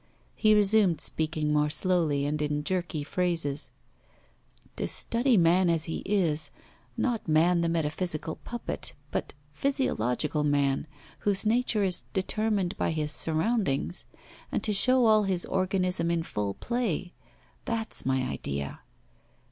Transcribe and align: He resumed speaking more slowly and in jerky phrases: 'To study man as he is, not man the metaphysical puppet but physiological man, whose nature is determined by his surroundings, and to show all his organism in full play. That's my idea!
He 0.35 0.55
resumed 0.55 0.99
speaking 0.99 1.53
more 1.53 1.69
slowly 1.69 2.25
and 2.25 2.41
in 2.41 2.63
jerky 2.63 3.03
phrases: 3.03 3.69
'To 4.75 4.87
study 4.87 5.37
man 5.37 5.69
as 5.69 5.83
he 5.83 5.99
is, 6.07 6.49
not 6.97 7.27
man 7.27 7.61
the 7.61 7.69
metaphysical 7.69 8.37
puppet 8.37 8.93
but 9.11 9.35
physiological 9.53 10.43
man, 10.43 10.87
whose 11.19 11.45
nature 11.45 11.83
is 11.83 12.01
determined 12.13 12.75
by 12.77 12.89
his 12.89 13.11
surroundings, 13.11 14.05
and 14.51 14.63
to 14.63 14.73
show 14.73 15.05
all 15.05 15.25
his 15.25 15.45
organism 15.45 16.09
in 16.09 16.23
full 16.23 16.55
play. 16.55 17.13
That's 17.65 18.03
my 18.03 18.23
idea! 18.23 18.79